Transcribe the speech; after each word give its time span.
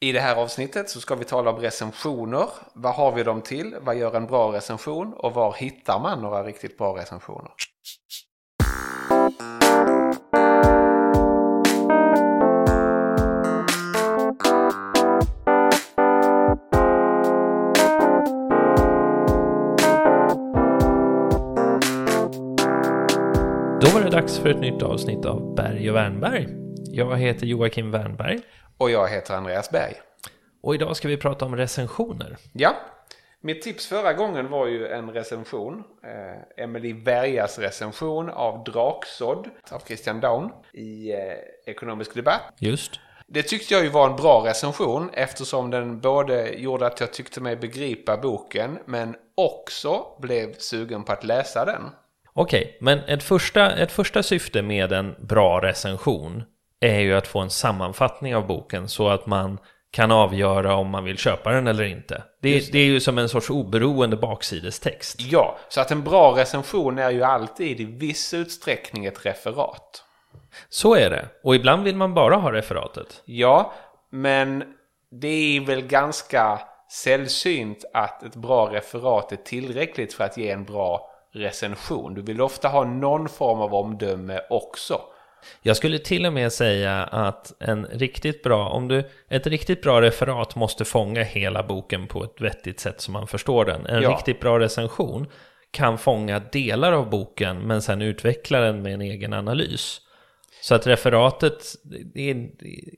I 0.00 0.12
det 0.12 0.20
här 0.20 0.36
avsnittet 0.36 0.90
så 0.90 1.00
ska 1.00 1.14
vi 1.14 1.24
tala 1.24 1.50
om 1.50 1.56
recensioner. 1.56 2.48
Vad 2.72 2.94
har 2.94 3.12
vi 3.12 3.22
dem 3.22 3.40
till? 3.40 3.76
Vad 3.80 3.96
gör 3.96 4.16
en 4.16 4.26
bra 4.26 4.52
recension? 4.52 5.12
Och 5.12 5.34
var 5.34 5.52
hittar 5.52 6.00
man 6.00 6.22
några 6.22 6.44
riktigt 6.44 6.78
bra 6.78 6.96
recensioner? 6.96 7.50
Då 23.80 23.88
var 23.94 24.00
det 24.04 24.10
dags 24.10 24.38
för 24.38 24.48
ett 24.48 24.60
nytt 24.60 24.82
avsnitt 24.82 25.24
av 25.24 25.54
Berg 25.54 25.90
och 25.90 25.96
Wernberg. 25.96 26.67
Jag 26.98 27.16
heter 27.16 27.46
Joakim 27.46 27.90
Wernberg 27.90 28.40
Och 28.78 28.90
jag 28.90 29.08
heter 29.08 29.34
Andreas 29.34 29.70
Berg. 29.70 29.94
och 30.62 30.74
idag 30.74 30.96
ska 30.96 31.08
vi 31.08 31.16
prata 31.16 31.44
om 31.44 31.56
recensioner. 31.56 32.36
Ja, 32.52 32.76
mitt 33.40 33.62
tips 33.62 33.86
förra 33.86 34.12
gången 34.12 34.50
var 34.50 34.66
ju 34.66 34.86
en 34.86 35.10
recension. 35.10 35.84
Eh, 36.04 36.64
Emily 36.64 36.94
Bergas 36.94 37.58
recension 37.58 38.30
av 38.30 38.64
Draksådd 38.64 39.48
av 39.70 39.80
Christian 39.86 40.20
Daun 40.20 40.50
i 40.72 41.12
eh, 41.12 41.18
Ekonomisk 41.66 42.14
Debatt. 42.14 42.42
Just. 42.58 43.00
Det 43.26 43.42
tyckte 43.42 43.74
jag 43.74 43.82
ju 43.84 43.88
var 43.88 44.10
en 44.10 44.16
bra 44.16 44.44
recension 44.46 45.10
eftersom 45.12 45.70
den 45.70 46.00
både 46.00 46.48
gjorde 46.48 46.86
att 46.86 47.00
jag 47.00 47.12
tyckte 47.12 47.40
mig 47.40 47.56
begripa 47.56 48.16
boken 48.16 48.78
men 48.86 49.14
också 49.34 50.04
blev 50.20 50.54
sugen 50.58 51.04
på 51.04 51.12
att 51.12 51.24
läsa 51.24 51.64
den. 51.64 51.82
Okej, 52.32 52.78
men 52.80 52.98
ett 52.98 53.22
första, 53.22 53.76
ett 53.76 53.92
första 53.92 54.22
syfte 54.22 54.62
med 54.62 54.92
en 54.92 55.14
bra 55.18 55.60
recension 55.62 56.42
är 56.80 57.00
ju 57.00 57.14
att 57.14 57.26
få 57.26 57.38
en 57.38 57.50
sammanfattning 57.50 58.36
av 58.36 58.46
boken 58.46 58.88
så 58.88 59.08
att 59.08 59.26
man 59.26 59.58
kan 59.90 60.10
avgöra 60.10 60.74
om 60.74 60.90
man 60.90 61.04
vill 61.04 61.18
köpa 61.18 61.50
den 61.50 61.66
eller 61.66 61.84
inte. 61.84 62.22
Det, 62.42 62.72
det. 62.72 62.78
är 62.78 62.84
ju 62.84 63.00
som 63.00 63.18
en 63.18 63.28
sorts 63.28 63.50
oberoende 63.50 64.16
baksidestext. 64.16 65.20
Ja, 65.20 65.58
så 65.68 65.80
att 65.80 65.90
en 65.90 66.04
bra 66.04 66.36
recension 66.36 66.98
är 66.98 67.10
ju 67.10 67.22
alltid 67.22 67.80
i 67.80 67.84
viss 67.84 68.34
utsträckning 68.34 69.06
ett 69.06 69.26
referat. 69.26 70.04
Så 70.68 70.94
är 70.94 71.10
det. 71.10 71.28
Och 71.42 71.54
ibland 71.54 71.84
vill 71.84 71.96
man 71.96 72.14
bara 72.14 72.36
ha 72.36 72.52
referatet. 72.52 73.22
Ja, 73.24 73.72
men 74.10 74.64
det 75.10 75.56
är 75.56 75.60
väl 75.60 75.82
ganska 75.82 76.60
sällsynt 76.90 77.84
att 77.92 78.22
ett 78.22 78.36
bra 78.36 78.72
referat 78.72 79.32
är 79.32 79.36
tillräckligt 79.36 80.14
för 80.14 80.24
att 80.24 80.36
ge 80.36 80.50
en 80.50 80.64
bra 80.64 81.10
recension. 81.32 82.14
Du 82.14 82.22
vill 82.22 82.40
ofta 82.40 82.68
ha 82.68 82.84
någon 82.84 83.28
form 83.28 83.60
av 83.60 83.74
omdöme 83.74 84.40
också. 84.50 85.00
Jag 85.62 85.76
skulle 85.76 85.98
till 85.98 86.26
och 86.26 86.32
med 86.32 86.52
säga 86.52 87.04
att 87.04 87.52
en 87.60 87.86
riktigt 87.86 88.42
bra, 88.42 88.68
om 88.68 88.88
du, 88.88 89.04
ett 89.28 89.46
riktigt 89.46 89.82
bra 89.82 90.00
referat 90.02 90.56
måste 90.56 90.84
fånga 90.84 91.22
hela 91.22 91.62
boken 91.62 92.06
på 92.06 92.24
ett 92.24 92.40
vettigt 92.40 92.80
sätt 92.80 93.00
så 93.00 93.10
man 93.10 93.26
förstår 93.26 93.64
den. 93.64 93.86
En 93.86 94.02
Ja. 94.02 94.10
riktigt 94.10 94.40
bra 94.40 94.58
recension 94.58 95.26
kan 95.70 95.98
fånga 95.98 96.38
delar 96.38 96.92
av 96.92 97.10
boken 97.10 97.58
men 97.66 97.82
sen 97.82 98.02
utveckla 98.02 98.60
den 98.60 98.82
med 98.82 98.94
en 98.94 99.00
egen 99.00 99.32
analys. 99.32 100.00
Så 100.60 100.74
att 100.74 100.86
referatet, 100.86 101.64
är, 102.14 102.48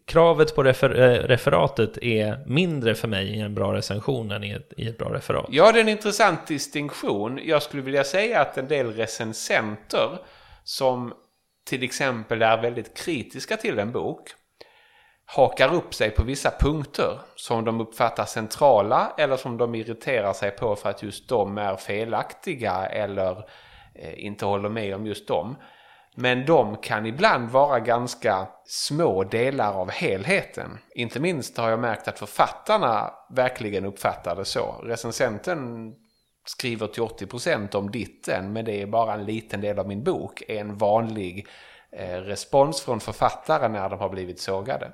kravet 0.06 0.54
på 0.54 0.62
refer, 0.62 1.00
eh, 1.00 1.28
referatet 1.28 1.98
är 2.02 2.44
mindre 2.46 2.94
för 2.94 3.08
mig 3.08 3.26
i 3.26 3.40
en 3.40 3.54
bra 3.54 3.74
recension 3.74 4.30
än 4.30 4.44
i 4.44 4.50
ett, 4.50 4.72
i 4.76 4.88
ett 4.88 4.98
bra 4.98 5.14
referat. 5.14 5.46
Ja, 5.48 5.72
det 5.72 5.78
är 5.78 5.82
en 5.82 5.88
intressant 5.88 6.46
distinktion. 6.46 7.40
Jag 7.44 7.62
skulle 7.62 7.82
vilja 7.82 8.04
säga 8.04 8.40
att 8.40 8.58
en 8.58 8.68
del 8.68 8.92
recensenter 8.92 10.18
som 10.64 11.12
till 11.70 11.82
exempel 11.82 12.42
är 12.42 12.62
väldigt 12.62 12.96
kritiska 12.96 13.56
till 13.56 13.78
en 13.78 13.92
bok 13.92 14.30
hakar 15.24 15.74
upp 15.74 15.94
sig 15.94 16.10
på 16.10 16.22
vissa 16.22 16.50
punkter 16.60 17.20
som 17.36 17.64
de 17.64 17.80
uppfattar 17.80 18.24
centrala 18.24 19.12
eller 19.18 19.36
som 19.36 19.58
de 19.58 19.74
irriterar 19.74 20.32
sig 20.32 20.50
på 20.50 20.76
för 20.76 20.90
att 20.90 21.02
just 21.02 21.28
de 21.28 21.58
är 21.58 21.76
felaktiga 21.76 22.86
eller 22.86 23.44
eh, 23.94 24.24
inte 24.24 24.46
håller 24.46 24.68
med 24.68 24.94
om 24.94 25.06
just 25.06 25.28
dem. 25.28 25.56
Men 26.14 26.46
de 26.46 26.76
kan 26.76 27.06
ibland 27.06 27.50
vara 27.50 27.80
ganska 27.80 28.48
små 28.64 29.24
delar 29.24 29.72
av 29.72 29.90
helheten. 29.90 30.78
Inte 30.94 31.20
minst 31.20 31.58
har 31.58 31.70
jag 31.70 31.80
märkt 31.80 32.08
att 32.08 32.18
författarna 32.18 33.10
verkligen 33.30 33.84
uppfattar 33.84 34.36
det 34.36 34.44
så. 34.44 34.80
Recensenten 34.82 35.92
skriver 36.50 36.86
till 36.86 37.02
80% 37.02 37.76
om 37.76 37.90
ditten 37.90 38.52
men 38.52 38.64
det 38.64 38.82
är 38.82 38.86
bara 38.86 39.14
en 39.14 39.24
liten 39.24 39.60
del 39.60 39.78
av 39.78 39.88
min 39.88 40.04
bok. 40.04 40.42
är 40.48 40.60
en 40.60 40.76
vanlig 40.76 41.46
eh, 41.92 42.16
respons 42.16 42.80
från 42.80 43.00
författare 43.00 43.68
när 43.68 43.88
de 43.88 43.98
har 43.98 44.08
blivit 44.08 44.40
sågade. 44.40 44.92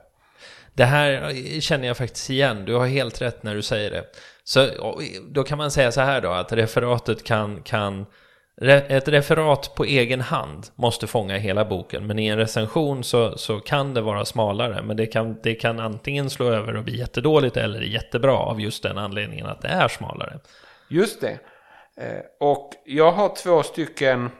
Det 0.75 0.85
här 0.85 1.33
känner 1.61 1.87
jag 1.87 1.97
faktiskt 1.97 2.31
igen, 2.31 2.65
du 2.65 2.75
har 2.75 2.87
helt 2.87 3.23
rätt 3.23 3.43
när 3.43 3.55
du 3.55 3.63
säger 3.63 3.91
det. 3.91 4.05
Så 4.45 4.69
då 5.29 5.43
kan 5.43 5.59
man 5.59 5.71
säga 5.71 5.93
så 5.93 6.01
här 6.01 6.21
då, 6.21 6.31
att 6.31 6.53
referatet 6.53 7.25
kan, 7.25 7.63
kan 7.63 8.07
ett 8.63 9.09
referat 9.09 9.75
på 9.75 9.85
egen 9.85 10.21
hand 10.21 10.67
måste 10.75 11.07
fånga 11.07 11.37
hela 11.37 11.65
boken, 11.65 12.07
men 12.07 12.19
i 12.19 12.27
en 12.27 12.39
recension 12.39 13.05
så, 13.05 13.39
så 13.39 13.61
kan 13.61 13.95
det 13.95 14.01
vara 14.01 14.25
smalare, 14.25 14.83
men 14.83 14.97
det 14.97 15.07
kan, 15.07 15.41
det 15.43 15.55
kan 15.55 15.81
antingen 15.81 16.31
slå 16.31 16.51
över 16.51 16.77
och 16.77 16.85
bli 16.85 16.99
jättedåligt 16.99 17.57
eller 17.57 17.81
jättebra 17.81 18.37
av 18.37 18.61
just 18.61 18.83
den 18.83 18.99
anledningen 18.99 19.47
att 19.47 19.63
det 19.63 19.69
är 19.69 19.89
smalare. 19.89 20.39
Just 20.89 21.21
det. 21.21 21.39
Eh, 21.97 22.21
Och 22.41 22.73
jag 22.85 23.13
har 23.13 23.29
två 23.37 23.63
stycken 23.63 24.31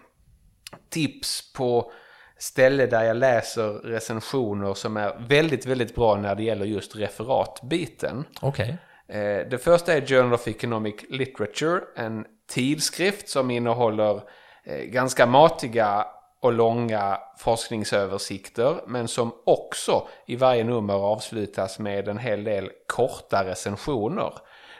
tips 0.91 1.53
på 1.53 1.93
ställe 2.39 2.87
där 2.87 3.03
jag 3.05 3.17
läser 3.17 3.69
recensioner 3.69 4.75
som 4.75 4.97
är 4.97 5.17
väldigt, 5.29 5.67
väldigt 5.67 5.95
bra 5.95 6.17
när 6.17 6.35
det 6.35 6.43
gäller 6.43 6.65
just 6.67 6.97
referatbiten. 6.97 8.25
Okej. 8.43 8.77
Eh, 9.09 9.49
Det 9.51 9.63
första 9.65 9.93
är 9.93 10.07
Journal 10.07 10.33
of 10.35 10.49
Economic 10.49 10.95
Literature, 11.11 11.81
en 11.97 12.25
tidskrift 12.49 13.29
som 13.29 13.51
innehåller 13.51 14.23
eh, 14.65 14.77
ganska 14.85 15.27
matiga 15.27 16.07
och 16.41 16.53
långa 16.53 17.19
forskningsöversikter 17.39 18.81
men 18.87 19.09
som 19.09 19.33
också 19.47 20.09
i 20.27 20.37
varje 20.37 20.65
nummer 20.65 20.95
avslutas 20.95 21.79
med 21.79 22.09
en 22.09 22.19
hel 22.19 22.45
del 22.45 22.71
korta 22.87 23.45
recensioner. 23.45 24.33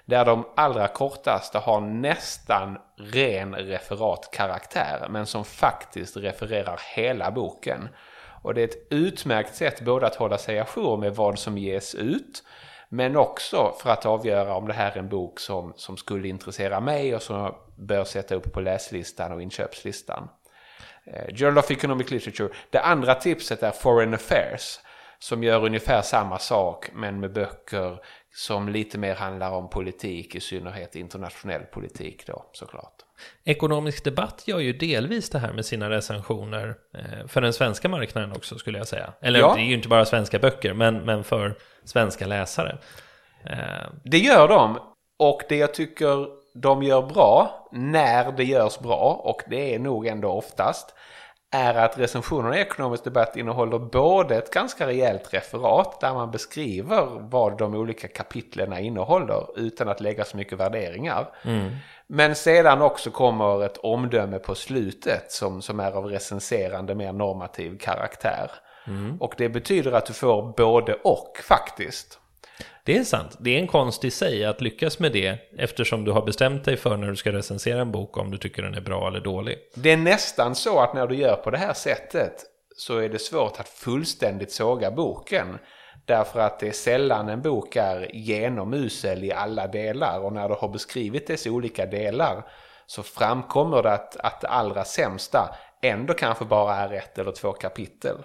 Där 0.07 0.25
de 0.25 0.47
allra 0.57 0.89
kortaste 0.89 1.59
har 1.59 1.81
nästan 1.81 2.79
ren 2.97 3.55
referatkaraktär 3.55 5.07
men 5.11 5.27
som 5.27 5.45
faktiskt 5.45 6.17
refererar 6.17 6.81
hela 6.95 7.31
boken. 7.31 7.89
Och 8.43 8.55
det 8.55 8.61
är 8.61 8.69
ett 8.69 8.87
utmärkt 8.91 9.55
sätt 9.55 9.81
både 9.81 10.07
att 10.07 10.15
hålla 10.15 10.39
sig 10.39 10.59
ajour 10.59 10.97
med 10.97 11.15
vad 11.15 11.39
som 11.39 11.59
ges 11.59 11.95
ut 11.95 12.43
men 12.89 13.17
också 13.17 13.75
för 13.83 13.91
att 13.91 14.07
avgöra 14.07 14.55
om 14.55 14.67
det 14.67 14.73
här 14.73 14.91
är 14.93 14.99
en 14.99 15.09
bok 15.09 15.41
som, 15.41 15.73
som 15.77 15.97
skulle 15.97 16.29
intressera 16.29 16.81
mig 16.81 17.15
och 17.15 17.23
som 17.23 17.37
jag 17.37 17.55
bör 17.77 18.05
sätta 18.05 18.35
upp 18.35 18.53
på 18.53 18.61
läslistan 18.61 19.33
och 19.33 19.43
inköpslistan. 19.43 20.29
Eh, 21.05 21.35
Journal 21.35 21.59
of 21.59 21.71
Economic 21.71 22.11
Literature. 22.11 22.49
Det 22.71 22.81
andra 22.81 23.15
tipset 23.15 23.63
är 23.63 23.71
Foreign 23.71 24.15
Affairs 24.15 24.79
som 25.19 25.43
gör 25.43 25.65
ungefär 25.65 26.03
samma 26.03 26.39
sak 26.39 26.91
men 26.93 27.21
med 27.21 27.33
böcker 27.33 27.99
som 28.37 28.69
lite 28.69 28.99
mer 28.99 29.15
handlar 29.15 29.51
om 29.51 29.71
politik, 29.71 30.35
i 30.35 30.41
synnerhet 30.41 30.97
internationell 30.97 31.63
politik 31.63 32.27
då 32.27 32.45
såklart. 32.53 32.93
Ekonomisk 33.45 34.05
debatt 34.05 34.43
gör 34.47 34.59
ju 34.59 34.73
delvis 34.73 35.31
det 35.31 35.39
här 35.39 35.53
med 35.53 35.65
sina 35.67 35.91
recensioner 35.91 36.75
eh, 36.95 37.27
för 37.27 37.41
den 37.41 37.53
svenska 37.53 37.89
marknaden 37.89 38.33
också 38.33 38.59
skulle 38.59 38.79
jag 38.79 38.87
säga. 38.89 39.13
Eller 39.21 39.41
Ja. 39.41 39.55
det 39.55 39.61
är 39.61 39.65
ju 39.65 39.75
inte 39.75 39.89
bara 39.89 40.05
svenska 40.05 40.39
böcker, 40.39 40.73
men, 40.75 40.99
men 40.99 41.25
för 41.25 41.55
svenska 41.85 42.27
läsare. 42.27 42.79
Eh, 43.45 43.91
Det 44.05 44.19
gör 44.19 44.49
de 44.49 44.79
och 45.19 45.43
det 45.49 45.57
jag 45.57 45.75
tycker 45.75 46.27
de 46.55 46.83
gör 46.83 47.03
bra 47.03 47.69
när 47.73 48.33
det 48.33 48.45
görs 48.45 48.79
bra 48.79 49.21
och 49.25 49.43
det 49.51 49.75
är 49.75 49.79
nog 49.79 50.07
ändå 50.07 50.29
oftast 50.31 50.95
är 51.51 51.75
att 51.75 51.99
recensionerna 51.99 52.59
i 52.59 52.61
ekonomisk 52.61 53.05
debatt 53.05 53.37
innehåller 53.37 53.79
både 53.79 54.37
ett 54.37 54.53
ganska 54.53 54.87
rejält 54.87 55.35
referat 55.35 56.01
där 56.01 56.15
man 56.15 56.31
beskriver 56.31 57.07
vad 57.31 57.59
de 57.59 57.75
olika 57.75 58.09
kapitlerna 58.09 58.81
innehåller 58.81 59.59
utan 59.59 59.89
att 59.89 60.01
lägga 60.01 60.25
så 60.25 60.37
mycket 60.37 60.59
värderingar. 60.59 61.29
Men 62.07 62.35
sedan 62.35 62.83
också 62.83 63.11
kommer 63.11 63.65
ett 63.65 63.77
omdöme 63.77 64.39
på 64.39 64.55
slutet 64.55 65.33
som, 65.33 65.63
som 65.63 65.81
är 65.81 65.93
av 65.93 66.05
recenserande 66.07 66.95
mer 66.95 67.13
normativ 67.13 67.79
karaktär. 67.79 68.51
Och 69.21 69.35
det 69.39 69.49
betyder 69.49 69.93
att 69.93 70.07
du 70.07 70.13
får 70.13 70.55
både 70.57 70.95
och 70.95 71.39
faktiskt. 71.43 72.21
Det 72.87 72.97
är 72.97 73.05
sant. 73.05 73.37
Det 73.39 73.57
är 73.57 73.59
en 73.59 73.67
konst 73.67 74.05
i 74.05 74.11
sig 74.11 74.45
att 74.45 74.61
lyckas 74.61 74.99
med 74.99 75.13
det 75.13 75.39
eftersom 75.59 76.05
du 76.05 76.13
har 76.13 76.23
bestämt 76.23 76.65
dig 76.65 76.77
för 76.77 76.97
när 76.97 77.09
du 77.09 77.17
ska 77.17 77.33
recensera 77.33 77.81
en 77.81 77.93
bok 77.93 78.17
om 78.17 78.31
du 78.31 78.39
tycker 78.39 78.63
den 78.63 78.75
är 78.75 78.81
bra 78.81 79.09
eller 79.09 79.21
dålig. 79.21 79.59
Det 79.75 79.93
är 79.93 79.97
nästan 79.97 80.55
så 80.55 80.81
att 80.81 80.95
när 80.95 81.07
du 81.07 81.17
gör 81.17 81.37
på 81.37 81.51
det 81.51 81.59
här 81.59 81.73
sättet 81.73 82.33
så 82.77 82.99
är 82.99 83.09
det 83.09 83.19
svårt 83.19 83.61
att 83.61 83.69
fullständigt 83.69 84.53
såga 84.53 84.91
boken. 84.91 85.59
Därför 86.05 86.41
att 86.41 86.61
det 86.61 86.69
är 86.69 86.73
sällan 86.73 87.29
en 87.29 87.43
bok 87.43 87.77
är 87.77 88.11
genomusel 88.15 89.25
i 89.25 89.33
alla 89.33 89.67
delar 89.67 90.21
och 90.21 90.33
när 90.33 90.49
du 90.49 90.55
har 90.55 90.69
beskrivit 90.69 91.27
dess 91.27 91.47
olika 91.47 91.87
delar 91.87 92.47
så 92.87 93.03
framkommer 93.03 93.83
det 93.83 93.93
att, 93.93 94.17
att 94.17 94.41
det 94.41 94.49
allra 94.49 94.85
sämsta 94.85 95.55
ändå 95.83 96.15
kanske 96.15 96.45
bara 96.45 96.77
är 96.77 96.93
ett 96.93 97.19
eller 97.19 97.33
två 97.33 97.53
kapitel. 97.53 98.17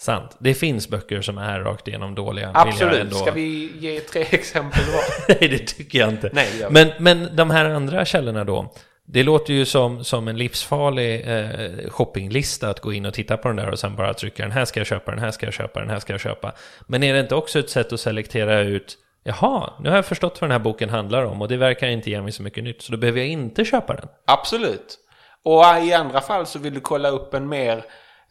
Sant. 0.00 0.36
Det 0.38 0.54
finns 0.54 0.88
böcker 0.88 1.20
som 1.22 1.38
är 1.38 1.60
rakt 1.60 1.88
igenom 1.88 2.14
dåliga. 2.14 2.50
Absolut. 2.54 3.00
ändå- 3.00 3.16
Ska 3.16 3.30
vi 3.30 3.72
ge 3.78 4.00
tre 4.00 4.22
exempel 4.30 4.82
var? 4.84 5.02
Nej, 5.40 5.48
det 5.48 5.58
tycker 5.58 5.98
jag 5.98 6.08
inte. 6.08 6.30
Nej, 6.32 6.48
jag- 6.60 6.72
men, 6.72 6.88
men 6.98 7.36
de 7.36 7.50
här 7.50 7.64
andra 7.64 8.04
källorna 8.04 8.44
då? 8.44 8.72
Det 9.06 9.22
låter 9.22 9.52
ju 9.54 9.64
som, 9.64 10.04
som 10.04 10.28
en 10.28 10.38
livsfarlig 10.38 11.28
eh, 11.28 11.90
shoppinglista 11.90 12.68
att 12.70 12.80
gå 12.80 12.92
in 12.92 13.06
och 13.06 13.14
titta 13.14 13.36
på 13.36 13.48
den 13.48 13.56
där 13.56 13.70
och 13.70 13.78
sen 13.78 13.96
bara 13.96 14.14
trycka 14.14 14.42
den 14.42 14.52
här 14.52 14.64
ska 14.64 14.80
jag 14.80 14.86
köpa, 14.86 15.10
den 15.10 15.20
här 15.20 15.30
ska 15.30 15.46
jag 15.46 15.54
köpa, 15.54 15.80
den 15.80 15.90
här 15.90 15.98
ska 15.98 16.12
jag 16.12 16.20
köpa. 16.20 16.52
Men 16.86 17.02
är 17.02 17.14
det 17.14 17.20
inte 17.20 17.34
också 17.34 17.58
ett 17.58 17.70
sätt 17.70 17.92
att 17.92 18.00
selektera 18.00 18.60
ut 18.60 18.98
Jaha, 19.24 19.70
nu 19.80 19.88
har 19.88 19.96
jag 19.96 20.06
förstått 20.06 20.40
vad 20.40 20.50
den 20.50 20.52
här 20.52 20.64
boken 20.64 20.90
handlar 20.90 21.24
om 21.24 21.42
och 21.42 21.48
det 21.48 21.56
verkar 21.56 21.86
inte 21.88 22.10
ge 22.10 22.22
mig 22.22 22.32
så 22.32 22.42
mycket 22.42 22.64
nytt 22.64 22.82
så 22.82 22.92
då 22.92 22.98
behöver 22.98 23.18
jag 23.20 23.28
inte 23.28 23.64
köpa 23.64 23.94
den. 23.94 24.08
Absolut. 24.26 24.98
Och 25.44 25.64
i 25.84 25.92
andra 25.92 26.20
fall 26.20 26.46
så 26.46 26.58
vill 26.58 26.74
du 26.74 26.80
kolla 26.80 27.08
upp 27.08 27.34
en 27.34 27.48
mer 27.48 27.84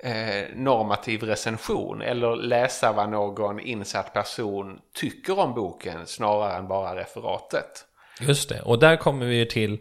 eh, 0.04 0.56
normativ 0.56 1.24
recension 1.24 2.02
eller 2.02 2.36
läsa 2.36 2.92
vad 2.92 3.10
någon 3.10 3.60
insatt 3.60 4.14
person 4.14 4.80
tycker 4.94 5.40
om 5.40 5.54
boken 5.54 6.06
snarare 6.06 6.58
än 6.58 6.68
bara 6.68 6.96
referatet. 6.96 7.86
Just 8.22 8.50
det, 8.50 8.62
och 8.62 8.80
där 8.80 8.96
kommer 8.96 9.26
vi 9.26 9.36
ju 9.36 9.46
till 9.46 9.80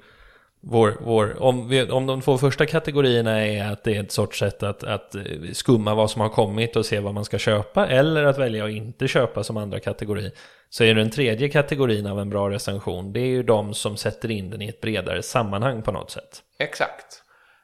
vår, 0.61 0.97
vår 1.01 1.43
om, 1.43 1.69
vi, 1.69 1.91
om 1.91 2.07
de 2.07 2.21
två 2.21 2.39
första 2.39 2.67
kategorierna 2.67 3.47
är 3.47 3.73
att 3.73 3.85
det 3.85 3.97
är 3.97 4.01
ett 4.01 4.13
sorts 4.13 4.39
sätt 4.39 4.63
att, 4.63 4.85
att 4.85 5.15
eh, 5.15 5.23
skumma 5.53 5.95
vad 5.95 6.11
som 6.11 6.21
har 6.21 6.29
kommit 6.29 6.77
och 6.77 6.87
se 6.87 7.01
vad 7.01 7.15
man 7.15 7.25
ska 7.25 7.39
köpa 7.39 7.87
eller 7.87 8.25
att 8.25 8.39
välja 8.39 8.65
att 8.65 8.71
inte 8.71 9.09
köpa 9.09 9.45
som 9.45 9.57
andra 9.57 9.81
kategori 9.81 10.31
så 10.71 10.85
är 10.85 10.95
den 10.95 11.11
tredje 11.11 11.49
kategorin 11.49 12.07
av 12.07 12.21
en 12.21 12.31
bra 12.31 12.51
recension 12.51 13.13
det 13.13 13.21
är 13.21 13.27
ju 13.27 13.43
de 13.43 13.75
som 13.75 13.97
sätter 13.97 14.31
in 14.31 14.51
den 14.51 14.63
i 14.63 14.69
ett 14.69 14.81
bredare 14.81 15.23
sammanhang 15.23 15.83
på 15.83 15.93
något 15.93 16.11
sätt. 16.11 16.43
Exakt. 16.59 17.23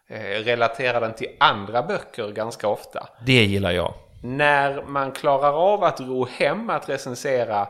Eh, 0.08 0.44
relaterar 0.44 1.00
den 1.00 1.14
till 1.14 1.36
andra 1.40 1.82
böcker 1.82 2.32
ganska 2.32 2.68
ofta. 2.68 3.08
Det 3.26 3.44
gillar 3.44 3.70
jag. 3.70 3.94
När 4.22 4.82
man 4.82 5.12
klarar 5.12 5.52
av 5.52 5.84
att 5.84 6.00
ro 6.00 6.26
hem 6.26 6.70
att 6.70 6.88
recensera 6.88 7.68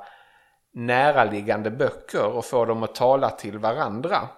näraliggande 0.75 1.71
böcker 1.71 2.25
och 2.25 2.45
få 2.45 2.65
dem 2.65 2.83
att 2.83 2.95
tala 2.95 3.31
till 3.31 3.59
varandra 3.59 4.29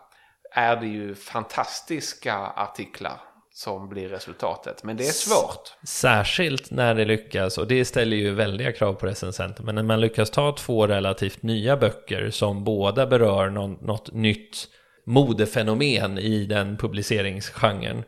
är 0.51 0.77
det 0.77 0.87
ju 0.87 1.15
fantastiska 1.15 2.37
artiklar 2.37 3.21
som 3.53 3.89
blir 3.89 4.09
resultatet. 4.09 4.83
Men 4.85 4.97
det 4.97 5.07
är 5.07 5.13
svårt. 5.13 5.77
Särskilt 5.87 6.71
när 6.71 6.95
det 6.95 7.05
lyckas, 7.05 7.59
och 7.59 7.67
det 7.67 7.85
ställer 7.85 8.17
ju 8.17 8.35
väldiga 8.35 8.73
krav 8.73 8.93
på 8.95 9.07
recensenter, 9.07 9.63
men 9.63 9.75
när 9.75 9.83
man 9.83 10.01
lyckas 10.01 10.31
ta 10.31 10.53
två 10.53 10.87
relativt 10.87 11.43
nya 11.43 11.77
böcker 11.77 12.31
som 12.31 12.65
båda 12.65 13.07
berör 13.07 13.51
något 13.51 14.13
nytt 14.13 14.69
modefenomen 15.07 16.19
i 16.19 16.45
den 16.47 16.77
publiceringsgenren 16.77 18.05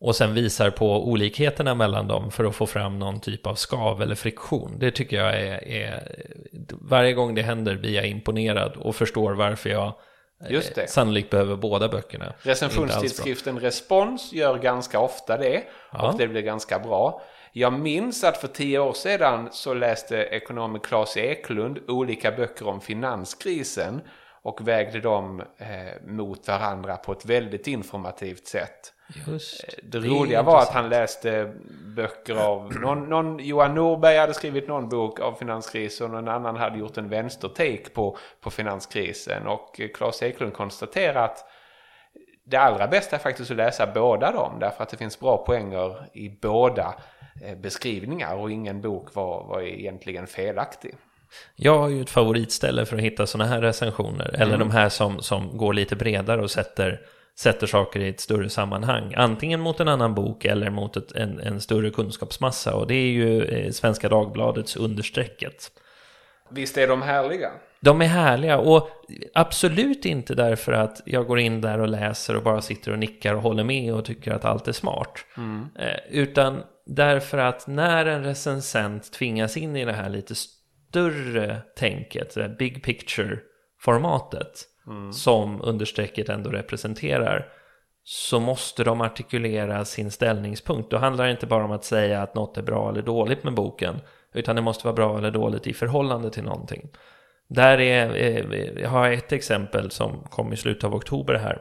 och 0.00 0.16
sen 0.16 0.34
visar 0.34 0.70
på 0.70 1.08
olikheterna 1.08 1.74
mellan 1.74 2.08
dem 2.08 2.30
för 2.30 2.44
att 2.44 2.54
få 2.54 2.66
fram 2.66 2.98
någon 2.98 3.20
typ 3.20 3.46
av 3.46 3.54
skav 3.54 4.02
eller 4.02 4.14
friktion. 4.14 4.76
Det 4.78 4.90
tycker 4.90 5.16
jag 5.16 5.40
är, 5.40 5.68
är 5.68 6.16
varje 6.70 7.12
gång 7.12 7.34
det 7.34 7.42
händer 7.42 7.76
blir 7.76 7.94
jag 7.94 8.06
imponerad 8.06 8.76
och 8.76 8.96
förstår 8.96 9.32
varför 9.32 9.70
jag 9.70 9.94
Just 10.48 10.74
det. 10.74 10.80
eh, 10.82 10.86
sannolikt 10.86 11.30
behöver 11.30 11.56
båda 11.56 11.88
böckerna. 11.88 12.32
Recensionstidskriften 12.42 13.60
Respons 13.60 14.32
gör 14.32 14.58
ganska 14.58 15.00
ofta 15.00 15.36
det 15.38 15.62
Ja. 15.92 16.08
och 16.12 16.18
det 16.18 16.28
blir 16.28 16.42
ganska 16.42 16.78
bra. 16.78 17.22
Jag 17.52 17.72
minns 17.72 18.24
att 18.24 18.36
för 18.36 18.48
tio 18.48 18.78
år 18.78 18.92
sedan 18.92 19.48
så 19.52 19.74
läste 19.74 20.16
ekonomen 20.16 20.80
Claes 20.80 21.16
Eklund 21.16 21.78
olika 21.88 22.32
böcker 22.32 22.68
om 22.68 22.80
finanskrisen 22.80 24.00
och 24.42 24.68
vägde 24.68 25.00
dem 25.00 25.42
eh, 25.58 26.06
mot 26.06 26.48
varandra 26.48 26.96
på 26.96 27.12
ett 27.12 27.24
väldigt 27.24 27.66
informativt 27.66 28.46
sätt. 28.46 28.92
Just, 29.26 29.64
Det, 29.82 29.98
är 29.98 30.02
roliga 30.02 30.42
var 30.42 30.62
att 30.62 30.72
han 30.72 30.88
läste 30.88 31.54
böcker 31.96 32.36
av 32.36 32.80
någon, 32.80 33.08
någon, 33.08 33.38
Johan 33.38 33.74
Norberg 33.74 34.16
hade 34.16 34.34
skrivit 34.34 34.68
någon 34.68 34.88
bok 34.88 35.20
av 35.20 35.32
finanskrisen 35.32 36.12
och 36.12 36.18
en 36.18 36.28
annan 36.28 36.56
hade 36.56 36.78
gjort 36.78 36.98
en 36.98 37.08
vänstertake 37.08 37.90
på, 37.94 38.16
på 38.40 38.50
finanskrisen 38.50 39.46
och 39.46 39.80
eh, 39.80 39.88
Claes 39.88 40.22
Eklund 40.22 40.54
konstaterar 40.54 41.24
att 41.24 41.44
det 42.44 42.56
allra 42.56 42.88
bästa 42.88 43.16
är 43.16 43.20
faktiskt 43.20 43.50
att 43.50 43.56
läsa 43.56 43.86
båda 43.86 44.32
dem 44.32 44.56
därför 44.60 44.82
att 44.82 44.88
det 44.88 44.96
finns 44.96 45.20
bra 45.20 45.36
poänger 45.36 46.08
i 46.12 46.28
båda 46.28 46.94
eh, 47.44 47.58
beskrivningar 47.58 48.36
och 48.36 48.50
ingen 48.50 48.80
bok 48.80 49.14
var, 49.14 49.44
var 49.44 49.62
egentligen 49.62 50.26
felaktig. 50.26 50.94
Jag 51.56 51.78
har 51.78 51.88
ju 51.88 52.02
ett 52.02 52.10
favoritställe 52.10 52.86
för 52.86 52.96
att 52.96 53.02
hitta 53.02 53.26
sådana 53.26 53.50
här 53.50 53.60
recensioner. 53.60 54.34
Eller 54.38 54.58
de 54.58 54.70
här 54.70 54.88
som, 54.88 55.22
som 55.22 55.56
går 55.56 55.72
lite 55.72 55.96
bredare 55.96 56.42
och 56.42 56.50
sätter, 56.50 57.00
sätter 57.38 57.66
saker 57.66 58.00
i 58.00 58.08
ett 58.08 58.20
större 58.20 58.48
sammanhang. 58.48 59.14
Antingen 59.16 59.60
mot 59.60 59.80
en 59.80 59.88
annan 59.88 60.14
bok 60.14 60.44
eller 60.44 60.70
mot 60.70 60.96
ett, 60.96 61.12
en, 61.12 61.40
en 61.40 61.60
större 61.60 61.90
kunskapsmassa. 61.90 62.74
Och 62.74 62.86
det 62.86 62.94
är 62.94 63.10
ju 63.10 63.44
eh, 63.44 63.70
Svenska 63.70 64.08
Dagbladets 64.08 64.76
understrecket. 64.76 65.70
Visst 66.50 66.78
är 66.78 66.88
de 66.88 67.02
härliga? 67.02 67.50
De 67.80 68.02
är 68.02 68.06
härliga 68.06 68.58
och 68.58 68.88
absolut 69.34 70.04
inte 70.04 70.34
därför 70.34 70.72
att 70.72 71.02
jag 71.04 71.26
går 71.26 71.38
in 71.38 71.60
där 71.60 71.78
och 71.78 71.88
läser 71.88 72.36
och 72.36 72.42
bara 72.42 72.60
sitter 72.60 72.92
och 72.92 72.98
nickar 72.98 73.34
och 73.34 73.42
håller 73.42 73.64
med 73.64 73.94
och 73.94 74.04
tycker 74.04 74.32
att 74.32 74.44
allt 74.44 74.68
är 74.68 74.72
smart. 74.72 75.24
Eh, 75.78 75.96
utan 76.10 76.62
därför 76.86 77.38
att 77.38 77.66
när 77.66 78.06
en 78.06 78.24
recensent 78.24 79.12
tvingas 79.12 79.56
in 79.56 79.76
i 79.76 79.84
det 79.84 79.92
här 79.92 80.08
lite 80.10 80.34
större 80.92 81.60
tänket, 81.76 82.34
det 82.34 82.56
big 82.58 82.84
picture-formatet 82.84 84.66
som 85.12 85.62
understrecket 85.62 86.28
ändå 86.28 86.50
representerar 86.50 87.48
så 88.04 88.40
måste 88.40 88.84
de 88.84 89.00
artikulera 89.00 89.84
sin 89.84 90.10
ställningspunkt. 90.10 90.90
Då 90.90 90.96
handlar 90.96 91.24
det 91.24 91.30
inte 91.30 91.46
bara 91.46 91.64
om 91.64 91.70
att 91.70 91.84
säga 91.84 92.22
att 92.22 92.34
något 92.34 92.58
är 92.58 92.62
bra 92.62 92.90
eller 92.90 93.02
dåligt 93.02 93.44
med 93.44 93.54
boken 93.54 94.00
utan 94.34 94.56
det 94.56 94.62
måste 94.62 94.86
vara 94.86 94.94
bra 94.94 95.18
eller 95.18 95.30
dåligt 95.30 95.66
i 95.66 95.74
förhållande 95.74 96.30
till 96.30 96.44
någonting. 96.44 96.90
Där 97.48 97.80
är, 97.80 98.16
jag 98.80 98.88
har 98.88 99.10
ett 99.10 99.32
exempel 99.32 99.90
som 99.90 100.24
kom 100.30 100.52
i 100.52 100.56
slutet 100.56 100.84
av 100.84 100.94
oktober 100.94 101.34
här. 101.34 101.58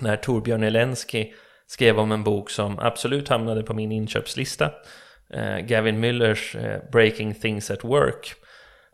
När 0.00 0.16
Torbjörn 0.16 0.62
Elensky 0.62 1.32
skrev 1.66 1.98
om 1.98 2.12
en 2.12 2.24
bok 2.24 2.50
som 2.50 2.78
absolut 2.78 3.28
hamnade 3.28 3.62
på 3.62 3.74
min 3.74 3.92
inköpslista. 3.92 4.70
Eh, 5.30 5.58
Gavin 5.58 6.04
Müllers 6.04 6.56
eh, 6.56 6.90
Breaking 6.92 7.34
Things 7.34 7.70
at 7.70 7.84
Work. 7.84 8.36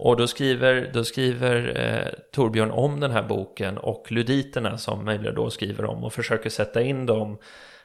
Och 0.05 0.17
då 0.17 0.27
skriver, 0.27 0.91
då 0.93 1.05
skriver 1.05 1.81
eh, 1.81 2.13
Torbjörn 2.33 2.71
om 2.71 3.01
den 3.01 3.11
här 3.11 3.23
boken 3.23 3.79
och 3.79 4.13
luditerna 4.13 4.79
som 4.79 5.05
Möller 5.05 5.33
då 5.33 5.51
skriver 5.51 5.85
om 5.85 6.05
och 6.05 6.13
försöker 6.13 6.51
sätta 6.51 6.83
in 6.83 7.07
dem 7.07 7.39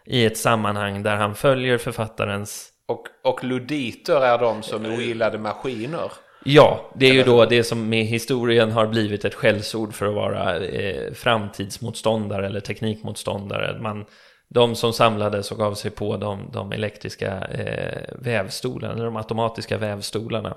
i 0.05 0.25
ett 0.25 0.37
sammanhang 0.37 1.03
där 1.03 1.15
han 1.15 1.35
följer 1.35 1.77
författarens 1.77 2.69
Och, 2.87 3.07
och 3.23 3.43
luditer 3.43 4.21
är 4.21 4.37
de 4.37 4.63
som 4.63 4.85
ogillade 4.85 5.37
maskiner. 5.37 6.11
Ja, 6.45 6.91
det 6.95 7.05
är 7.05 7.13
ju 7.13 7.23
då 7.23 7.45
det 7.45 7.63
som 7.63 7.89
med 7.89 8.05
historien 8.05 8.71
har 8.71 8.87
blivit 8.87 9.25
ett 9.25 9.35
skällsord 9.35 9.93
för 9.93 10.05
att 10.05 10.15
vara 10.15 10.57
eh, 10.57 11.13
framtidsmotståndare 11.13 12.45
eller 12.45 12.59
teknikmotståndare. 12.59 13.79
Man, 13.81 14.05
de 14.47 14.75
som 14.75 14.93
samlades 14.93 15.51
och 15.51 15.57
gav 15.57 15.73
sig 15.73 15.91
på 15.91 16.17
de, 16.17 16.49
de 16.53 16.71
elektriska 16.71 17.47
eh, 17.47 18.01
vävstolarna, 18.19 19.03
de 19.03 19.17
automatiska 19.17 19.77
vävstolarna. 19.77 20.55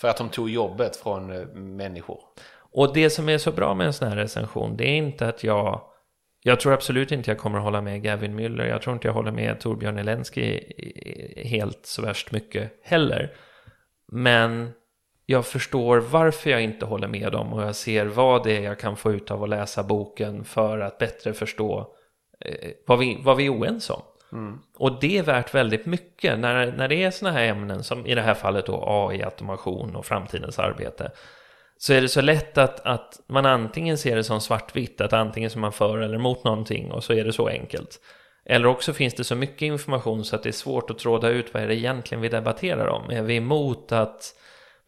För 0.00 0.08
att 0.08 0.16
de 0.16 0.28
tog 0.28 0.50
jobbet 0.50 0.96
från 0.96 1.30
eh, 1.30 1.46
människor. 1.54 2.20
Och 2.72 2.94
det 2.94 3.10
som 3.10 3.28
är 3.28 3.38
så 3.38 3.52
bra 3.52 3.74
med 3.74 3.86
en 3.86 3.92
sån 3.92 4.08
här 4.08 4.16
recension, 4.16 4.76
det 4.76 4.84
är 4.84 4.96
inte 4.96 5.28
att 5.28 5.44
jag... 5.44 5.80
Jag 6.42 6.60
tror 6.60 6.72
absolut 6.72 7.12
inte 7.12 7.30
jag 7.30 7.38
kommer 7.38 7.58
att 7.58 7.64
hålla 7.64 7.80
med 7.80 8.02
Gavin 8.02 8.40
Müller. 8.40 8.64
Jag 8.64 8.82
tror 8.82 8.94
inte 8.94 9.08
jag 9.08 9.12
håller 9.14 9.32
med 9.32 9.60
Torbjörn 9.60 9.98
Elensky 9.98 10.60
helt 11.36 11.86
så 11.86 12.02
värst 12.02 12.32
mycket 12.32 12.72
heller. 12.82 13.32
Men 14.12 14.70
jag 15.26 15.46
förstår 15.46 15.98
varför 15.98 16.50
jag 16.50 16.62
inte 16.62 16.86
håller 16.86 17.08
med 17.08 17.32
dem 17.32 17.52
och 17.52 17.62
jag 17.62 17.76
ser 17.76 18.06
vad 18.06 18.44
det 18.44 18.56
är 18.56 18.62
jag 18.62 18.78
kan 18.78 18.96
få 18.96 19.12
ut 19.12 19.30
av 19.30 19.42
att 19.42 19.48
läsa 19.48 19.82
boken 19.82 20.44
för 20.44 20.78
att 20.78 20.98
bättre 20.98 21.32
förstå 21.32 21.94
eh, 22.40 22.70
vad, 22.86 22.98
vi, 22.98 23.18
vad 23.22 23.36
vi 23.36 23.46
är 23.46 23.50
oense 23.50 23.92
om. 23.92 24.02
Mm. 24.32 24.58
Och 24.76 25.00
det 25.00 25.18
är 25.18 25.22
värt 25.22 25.54
väldigt 25.54 25.86
mycket 25.86 26.38
när, 26.38 26.72
när 26.72 26.88
det 26.88 27.02
är 27.02 27.10
sådana 27.10 27.38
här 27.38 27.46
ämnen 27.46 27.84
som 27.84 28.06
i 28.06 28.14
det 28.14 28.22
här 28.22 28.34
fallet 28.34 28.66
då 28.66 28.84
AI, 28.86 29.22
automation 29.22 29.96
och 29.96 30.06
framtidens 30.06 30.58
arbete. 30.58 31.10
Så 31.78 31.92
är 31.92 32.00
det 32.00 32.08
så 32.08 32.20
lätt 32.20 32.58
att, 32.58 32.80
att 32.80 33.20
man 33.26 33.46
antingen 33.46 33.98
ser 33.98 34.16
det 34.16 34.24
som 34.24 34.40
svartvitt, 34.40 35.00
att 35.00 35.12
antingen 35.12 35.50
som 35.50 35.60
man 35.60 35.72
för 35.72 35.98
eller 35.98 36.14
emot 36.14 36.44
någonting 36.44 36.92
och 36.92 37.04
så 37.04 37.12
är 37.12 37.24
det 37.24 37.32
så 37.32 37.48
enkelt. 37.48 38.00
Eller 38.44 38.66
också 38.66 38.92
finns 38.92 39.14
det 39.14 39.24
så 39.24 39.34
mycket 39.34 39.62
information 39.62 40.24
så 40.24 40.36
att 40.36 40.42
det 40.42 40.50
är 40.50 40.52
svårt 40.52 40.90
att 40.90 40.98
tråda 40.98 41.28
ut 41.28 41.54
vad 41.54 41.62
är 41.62 41.68
det 41.68 41.76
egentligen 41.76 42.22
vi 42.22 42.28
debatterar 42.28 42.86
om. 42.86 43.10
Är 43.10 43.22
vi 43.22 43.36
emot 43.36 43.92
att 43.92 44.34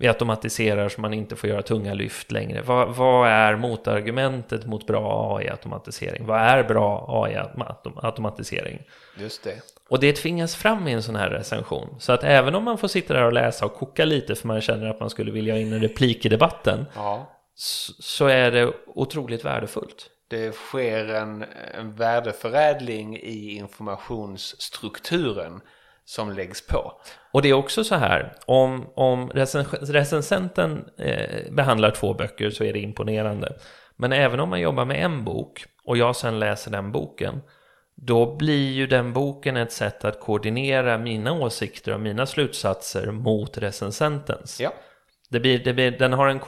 vi 0.03 0.09
automatiserar 0.09 0.89
så 0.89 1.01
man 1.01 1.15
inte 1.15 1.37
får 1.37 1.51
göra 1.51 1.63
tunga 1.63 1.95
lyft 1.95 2.33
längre? 2.33 2.63
Vad, 2.63 2.97
vad 2.97 3.29
är 3.29 3.57
motargumentet 3.57 4.67
mot 4.67 4.87
bra 4.87 5.37
AI-automatisering? 5.39 6.27
Vad 6.27 6.41
är 6.41 6.65
bra 6.65 7.07
AI-automatisering? 7.25 8.83
Just 9.19 9.45
det. 9.45 9.63
Och 9.89 10.01
det 10.01 10.13
tvingas 10.13 10.57
fram 10.57 10.89
i 10.89 10.93
en 10.93 11.03
sån 11.03 11.17
här 11.17 11.31
recension. 11.31 11.97
Så 12.01 12.13
att 12.13 12.25
även 12.25 12.55
om 12.55 12.65
man 12.65 12.79
får 12.79 12.89
sitta 12.89 13.15
där 13.15 13.25
och 13.25 13.33
läsa 13.33 13.67
och 13.67 13.75
koka 13.75 14.05
lite 14.05 14.35
för 14.35 14.47
man 14.49 14.61
känner 14.61 14.87
att 14.87 15.01
man 15.01 15.11
skulle 15.11 15.33
vilja 15.33 15.55
ha 15.55 15.59
in 15.61 15.73
en 15.73 15.81
replik 15.81 16.27
i 16.27 16.29
debatten 16.29 16.87
Ja. 16.95 17.31
så 17.55 18.27
är 18.27 18.51
det 18.51 18.73
otroligt 18.87 19.45
värdefullt. 19.45 20.11
Det 20.29 20.55
sker 20.55 21.09
en, 21.15 21.45
en 21.79 21.93
värdeförädling 21.93 23.17
i 23.17 23.57
informationsstrukturen 23.57 25.61
som 26.13 26.33
läggs 26.33 26.67
på. 26.67 27.01
Och 27.33 27.43
det 27.43 27.49
är 27.49 27.53
också 27.53 27.85
så 27.85 27.95
här, 27.95 28.33
om, 28.47 28.87
om 28.95 29.31
recensenten 29.81 30.85
eh, 30.99 31.53
behandlar 31.53 31.91
två 31.91 32.15
böcker 32.15 32.51
så 32.51 32.65
är 32.65 32.73
det 32.73 32.79
imponerande. 32.79 33.53
Men 33.97 34.13
även 34.13 34.41
om 34.41 34.49
man 34.49 34.61
jobbar 34.61 34.85
med 34.85 35.05
en 35.05 35.25
bok 35.25 35.65
och 35.85 35.97
jag 35.97 36.17
sen 36.17 36.39
läser 36.39 36.71
den 36.71 36.93
boken, 36.93 37.41
då 37.95 38.37
blir 38.37 38.73
ju 38.73 38.87
den 38.87 39.13
boken 39.13 39.57
ett 39.57 39.73
sätt 39.73 40.05
att 40.05 40.21
koordinera 40.21 40.99
mina 40.99 41.33
åsikter 41.33 41.95
och 41.95 42.01
mina 42.01 42.27
slutsatser 42.27 43.11
mot 43.11 43.59
recensentens. 43.59 44.61
Ja. 44.61 44.73
Det 45.31 45.41
blir, 45.41 45.65
det 45.65 45.73
blir, 45.73 45.91
den 45.91 46.13
har 46.13 46.27
en 46.27 46.39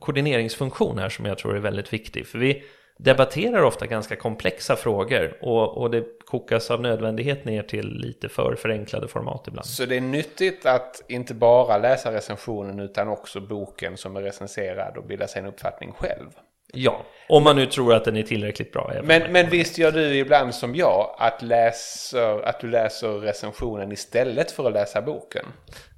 koordineringsfunktion 0.00 0.98
här 0.98 1.08
som 1.08 1.26
jag 1.26 1.38
tror 1.38 1.56
är 1.56 1.60
väldigt 1.60 1.92
viktig. 1.92 2.26
För 2.26 2.38
vi 2.38 2.62
debatterar 2.96 3.62
ofta 3.62 3.86
ganska 3.86 4.16
komplexa 4.16 4.76
frågor 4.76 5.36
och, 5.40 5.78
och 5.78 5.90
det 5.90 6.04
kokas 6.24 6.70
av 6.70 6.80
nödvändighet 6.80 7.44
ner 7.44 7.62
till 7.62 7.88
lite 7.88 8.28
för 8.28 8.54
förenklade 8.54 9.08
format 9.08 9.44
ibland. 9.48 9.66
Så 9.66 9.86
det 9.86 9.96
är 9.96 10.00
nyttigt 10.00 10.66
att 10.66 11.02
inte 11.08 11.34
bara 11.34 11.78
läsa 11.78 12.12
recensionen 12.12 12.80
utan 12.80 13.08
också 13.08 13.40
boken 13.40 13.96
som 13.96 14.16
är 14.16 14.22
recenserad 14.22 14.96
och 14.96 15.04
bilda 15.04 15.26
sig 15.26 15.42
en 15.42 15.48
uppfattning 15.48 15.92
själv. 15.92 16.28
Ja, 16.72 17.02
om 17.28 17.44
man 17.44 17.56
nu 17.56 17.66
tror 17.66 17.94
att 17.94 18.04
den 18.04 18.16
är 18.16 18.22
tillräckligt 18.22 18.72
bra. 18.72 18.92
Men, 19.02 19.32
men 19.32 19.50
visst 19.50 19.78
gör 19.78 19.92
du 19.92 20.16
ibland 20.16 20.54
som 20.54 20.74
jag, 20.74 21.16
att, 21.18 21.42
läser, 21.42 22.42
att 22.42 22.60
du 22.60 22.70
läser 22.70 23.08
recensionen 23.08 23.92
istället 23.92 24.50
för 24.50 24.66
att 24.66 24.72
läsa 24.72 25.02
boken? 25.02 25.46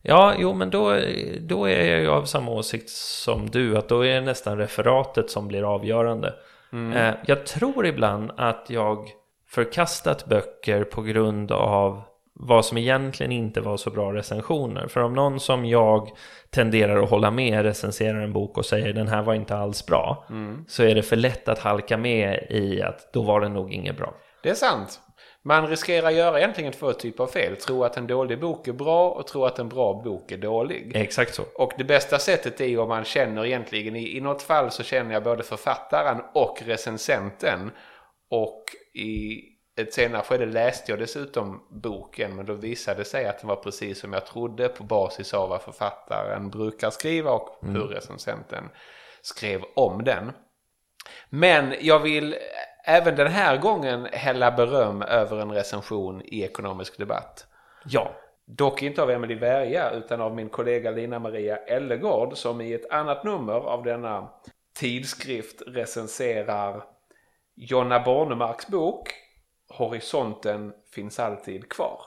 Ja, 0.03 0.35
jo, 0.39 0.55
men 0.55 0.71
då, 0.71 0.99
då 1.41 1.69
är 1.69 1.85
jag 1.85 2.01
ju 2.01 2.09
av 2.09 2.25
samma 2.25 2.51
åsikt 2.51 2.91
som 2.91 3.51
du, 3.51 3.79
att 3.79 3.89
då 3.89 4.07
är 4.07 4.15
det 4.15 4.21
nästan 4.21 4.59
referatet 4.59 5.31
som 5.31 5.49
blir 5.49 5.75
avgörande. 5.75 6.35
Mm. 6.73 6.93
Eh, 6.93 7.15
jag 7.27 7.47
tror 7.47 7.87
ibland 7.87 8.31
att 8.37 8.67
jag 8.69 9.09
förkastat 9.49 10.27
böcker 10.27 10.85
på 10.85 11.03
grund 11.03 11.53
av 11.53 12.03
vad 12.41 12.65
som 12.65 12.79
egentligen 12.79 13.33
inte 13.33 13.61
var 13.61 13.77
så 13.77 13.91
bra 13.91 14.13
recensioner. 14.13 14.89
För 14.89 15.01
om 15.01 15.15
någon 15.15 15.41
som 15.41 15.65
jag 15.65 16.11
tenderar 16.51 17.03
att 17.03 17.11
hålla 17.11 17.31
med 17.31 17.63
recenserar 17.63 18.21
en 18.21 18.33
bok 18.33 18.59
och 18.59 18.67
säger 18.67 18.93
den 18.93 19.09
här 19.09 19.23
var 19.23 19.35
inte 19.35 19.57
alls 19.57 19.87
bra. 19.87 20.27
Mm. 20.31 20.65
Så 20.69 20.83
är 20.83 20.95
det 20.95 21.03
för 21.03 21.17
lätt 21.17 21.49
att 21.49 21.59
halka 21.59 21.97
med 21.97 22.47
i 22.51 22.83
att 22.83 23.13
då 23.13 23.23
var 23.23 23.41
den 23.41 23.53
nog 23.53 23.73
inget 23.73 23.97
bra. 23.97 24.15
Det 24.43 24.51
är 24.51 24.55
sant. 24.55 25.01
Man 25.43 25.69
riskerar 25.69 26.11
göra 26.11 26.39
egentligen 26.39 26.73
två 26.73 26.93
typer 26.93 27.25
av 27.25 27.29
fel. 27.29 27.57
Tro 27.57 27.85
att 27.85 27.97
en 27.97 28.07
dålig 28.07 28.41
bok 28.41 28.69
är 28.69 28.73
bra 28.73 29.11
och 29.11 29.27
tro 29.27 29.45
att 29.45 29.59
en 29.59 29.69
bra 29.69 30.03
bok 30.05 30.33
är 30.33 30.39
dålig. 30.39 30.97
Exakt 30.97 31.35
så. 31.35 31.43
Och 31.55 31.73
det 31.79 31.85
bästa 31.85 32.19
sättet 32.19 32.61
är 32.61 32.67
ju 32.67 32.79
om 32.79 32.89
man 32.89 33.05
känner 33.05 33.47
egentligen, 33.47 33.97
i, 33.97 34.17
i 34.17 34.21
något 34.21 34.43
fall 34.43 34.71
så 34.71 34.83
känner 34.83 35.13
jag 35.13 35.23
både 35.25 35.43
författaren 35.43 36.23
och 36.35 36.63
recensenten. 36.63 37.71
Och 38.31 38.65
i 38.95 39.41
ett 39.81 39.95
senare 39.95 40.23
skede 40.23 40.47
läste 40.47 40.93
jag 40.93 40.99
dessutom 40.99 41.67
boken 41.83 42.37
men 42.37 42.47
då 42.47 42.55
visade 42.55 43.01
det 43.01 43.05
sig 43.05 43.27
att 43.27 43.39
den 43.39 43.49
var 43.49 43.57
precis 43.57 44.01
som 44.01 44.13
jag 44.13 44.27
trodde 44.27 44.69
på 44.69 44.85
basis 44.85 45.35
av 45.35 45.49
vad 45.49 45.63
författaren 45.63 46.51
brukar 46.51 46.91
skriva 46.91 47.31
och 47.31 47.59
hur 47.63 47.77
mm. 47.77 47.89
recensenten 47.89 48.65
skrev 49.23 49.63
om 49.77 50.05
den. 50.05 50.33
Men 51.31 51.75
jag 51.81 51.99
vill 51.99 52.37
även 52.89 53.17
den 53.17 53.27
här 53.27 53.57
gången 53.57 54.09
hälla 54.13 54.51
beröm 54.51 55.03
över 55.03 55.37
en 55.37 55.53
recension 55.53 56.23
i 56.25 56.43
ekonomisk 56.43 56.99
debatt. 56.99 57.47
Ja. 57.85 58.11
Dock 58.45 58.83
inte 58.83 59.03
av 59.03 59.11
Emelie 59.11 59.37
Berga 59.37 59.91
utan 59.91 60.21
av 60.21 60.35
min 60.35 60.49
kollega 60.49 60.91
Lina 60.91 61.19
Maria 61.19 61.57
Ellegård 61.57 62.37
som 62.37 62.61
i 62.61 62.73
ett 62.73 62.91
annat 62.91 63.25
nummer 63.25 63.55
av 63.55 63.85
denna 63.85 64.29
tidskrift 64.75 65.63
recenserar 65.67 66.85
Jonna 67.55 68.01
Bornemarks 68.01 68.67
bok 68.67 69.15
Horisonten 69.69 70.73
finns 70.95 71.19
alltid 71.19 71.69
kvar. 71.69 72.01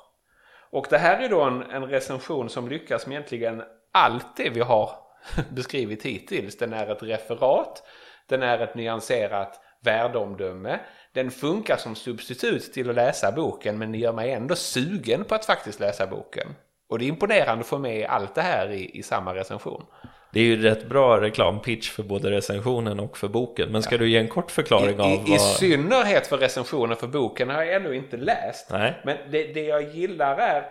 Och 0.69 0.87
det 0.89 0.97
här 0.97 1.23
är 1.23 1.29
då 1.29 1.41
en, 1.41 1.61
en 1.61 1.83
recension 1.83 2.49
som 2.49 2.69
lyckas 2.69 3.07
med 3.07 3.15
egentligen 3.15 3.63
allt 3.91 4.37
det 4.37 4.49
vi 4.49 4.61
har 4.61 4.91
beskrivit 5.51 6.03
hittills. 6.05 6.57
Den 6.57 6.73
är 6.73 6.87
ett 6.87 7.03
referat, 7.03 7.83
den 8.27 8.43
är 8.43 8.59
ett 8.59 8.75
nyanserat 8.75 9.59
värdeomdöme. 9.83 10.79
Den 11.13 11.31
funkar 11.31 11.77
som 11.77 11.95
substitut 11.95 12.73
till 12.73 12.89
att 12.89 12.95
läsa 12.95 13.31
boken 13.31 13.77
men 13.77 13.93
gör 13.93 14.13
mig 14.13 14.31
ändå 14.31 14.55
sugen 14.55 15.23
på 15.23 15.35
att 15.35 15.45
faktiskt 15.45 15.79
läsa 15.79 16.07
boken. 16.07 16.47
Och 16.89 16.99
det 16.99 17.05
är 17.05 17.09
imponerande 17.09 17.61
att 17.61 17.67
få 17.67 17.77
med 17.77 18.05
allt 18.09 18.35
det 18.35 18.41
här 18.41 18.71
i, 18.71 18.99
i 18.99 19.03
samma 19.03 19.35
recension. 19.35 19.85
Det 20.33 20.39
är 20.39 20.43
ju 20.43 20.61
rätt 20.61 20.89
bra 20.89 21.21
reklampitch 21.21 21.89
för 21.89 22.03
både 22.03 22.31
recensionen 22.31 22.99
och 22.99 23.17
för 23.17 23.27
boken. 23.27 23.71
Men 23.71 23.83
ska 23.83 23.95
ja. 23.95 23.99
du 23.99 24.09
ge 24.09 24.17
en 24.17 24.27
kort 24.27 24.51
förklaring 24.51 24.97
I, 24.97 25.01
av 25.01 25.09
i, 25.09 25.17
vad... 25.17 25.35
I 25.35 25.39
synnerhet 25.39 26.27
för 26.27 26.37
recensionen 26.37 26.97
för 26.97 27.07
boken 27.07 27.49
har 27.49 27.63
jag 27.63 27.75
ännu 27.75 27.95
inte 27.95 28.17
läst. 28.17 28.71
Nej. 28.71 29.01
Men 29.03 29.17
det, 29.31 29.53
det 29.53 29.63
jag 29.63 29.95
gillar 29.95 30.37
är... 30.37 30.65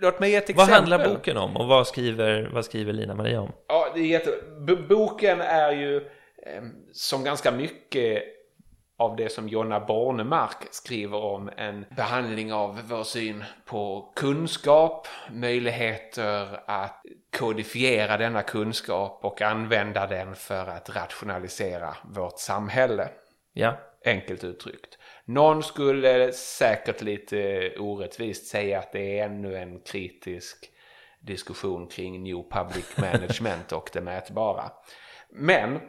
Låt 0.00 0.20
mig 0.20 0.30
ge 0.30 0.36
ett 0.36 0.42
exempel. 0.42 0.66
Vad 0.66 0.76
handlar 0.76 1.08
boken 1.08 1.36
om 1.36 1.56
och 1.56 1.66
vad 1.66 1.86
skriver, 1.86 2.50
vad 2.52 2.64
skriver 2.64 2.92
Lina 2.92 3.14
Maria 3.14 3.40
om? 3.40 3.52
Ja, 3.68 3.92
det 3.94 4.00
är 4.00 4.06
jätte... 4.06 4.30
Boken 4.88 5.40
är 5.40 5.72
ju 5.72 6.08
som 6.92 7.24
ganska 7.24 7.50
mycket 7.50 8.22
av 8.96 9.16
det 9.16 9.28
som 9.28 9.48
Jonna 9.48 9.80
Bornemark 9.80 10.56
skriver 10.70 11.18
om 11.18 11.50
en 11.56 11.84
behandling 11.96 12.52
av 12.52 12.80
vår 12.88 13.04
syn 13.04 13.44
på 13.64 14.12
kunskap, 14.16 15.06
möjligheter 15.30 16.60
att 16.66 17.02
kodifiera 17.38 18.16
denna 18.16 18.42
kunskap 18.42 19.24
och 19.24 19.42
använda 19.42 20.06
den 20.06 20.34
för 20.34 20.66
att 20.66 20.96
rationalisera 20.96 21.96
vårt 22.04 22.38
samhälle. 22.38 23.08
Ja. 23.52 23.78
Enkelt 24.04 24.44
uttryckt. 24.44 24.98
Någon 25.24 25.62
skulle 25.62 26.32
säkert 26.32 27.02
lite 27.02 27.70
orättvist 27.78 28.46
säga 28.46 28.78
att 28.78 28.92
det 28.92 29.18
är 29.18 29.24
ännu 29.24 29.56
en 29.56 29.80
kritisk 29.80 30.70
diskussion 31.20 31.88
kring 31.88 32.22
New 32.22 32.42
Public 32.50 32.96
Management 32.96 33.72
och 33.72 33.90
det 33.92 34.00
mätbara. 34.00 34.70
Men 35.30 35.80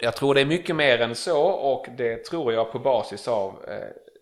jag 0.00 0.16
tror 0.16 0.34
det 0.34 0.40
är 0.40 0.46
mycket 0.46 0.76
mer 0.76 1.00
än 1.00 1.14
så 1.14 1.42
och 1.46 1.86
det 1.96 2.24
tror 2.24 2.52
jag 2.52 2.72
på 2.72 2.78
basis 2.78 3.28
av 3.28 3.64
eh, 3.68 3.74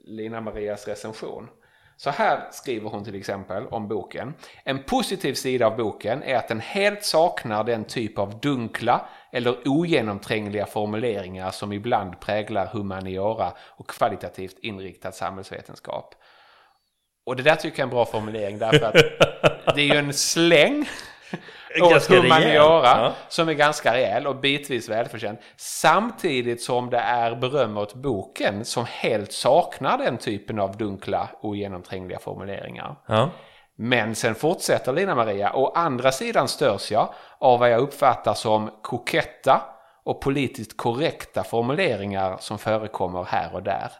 Lina 0.04 0.40
Marias 0.40 0.88
recension. 0.88 1.49
Så 1.97 2.11
här 2.11 2.49
skriver 2.50 2.90
hon 2.90 3.04
till 3.04 3.14
exempel 3.14 3.66
om 3.66 3.88
boken. 3.88 4.35
En 4.64 4.83
positiv 4.83 5.35
sida 5.35 5.66
av 5.66 5.76
boken 5.76 6.23
är 6.23 6.37
att 6.37 6.49
den 6.49 6.61
helt 6.61 7.04
saknar 7.04 7.64
den 7.64 7.85
typ 7.85 8.19
av 8.19 8.40
dunkla 8.40 9.09
eller 9.33 9.69
ogenomträngliga 9.69 10.66
formuleringar 10.66 11.50
som 11.50 11.73
ibland 11.73 12.21
präglar 12.21 12.66
humaniora 12.66 13.52
och 13.59 13.90
kvalitativt 13.90 14.59
inriktad 14.62 15.12
samhällsvetenskap. 15.12 16.14
Och 17.26 17.37
det 17.37 17.43
där 17.43 17.57
tycker 17.57 17.78
jag 17.78 17.78
är 17.78 17.83
en 17.83 17.90
bra 17.90 18.04
formulering 18.04 18.59
därför 18.59 18.85
att 18.87 19.75
det 19.75 19.81
är 19.81 19.95
ju 19.95 19.99
en 19.99 20.12
släng 20.12 20.88
åt 21.83 22.07
humaniora 22.07 22.87
ja. 22.87 23.12
som 23.28 23.49
är 23.49 23.52
ganska 23.52 23.95
rejäl 23.95 24.26
och 24.26 24.37
bitvis 24.37 24.88
välförtjänt. 24.88 25.40
Samtidigt 25.57 26.62
som 26.62 26.90
det 26.90 26.99
är 26.99 27.35
beröm 27.35 27.76
åt 27.76 27.95
boken 27.95 28.64
som 28.64 28.85
helt 28.88 29.33
saknar 29.33 29.99
den 29.99 30.19
typen 30.19 30.59
av 30.59 30.76
dunkla 30.76 31.28
ogenomträngliga 31.40 32.19
formuleringar. 32.19 32.97
Ja. 33.07 33.31
Men 33.76 34.14
sen 34.14 34.35
fortsätter 34.35 34.93
Lina 34.93 35.14
Maria. 35.14 35.52
Å 35.54 35.73
andra 35.75 36.12
sidan 36.12 36.49
störs 36.49 36.90
jag 36.90 37.09
av 37.38 37.59
vad 37.59 37.71
jag 37.71 37.81
uppfattar 37.81 38.35
som 38.35 38.71
koketta 38.83 39.62
och 40.04 40.21
politiskt 40.21 40.76
korrekta 40.76 41.45
formuleringar 41.45 42.37
som 42.40 42.59
förekommer 42.59 43.25
här 43.25 43.54
och 43.54 43.62
där. 43.62 43.93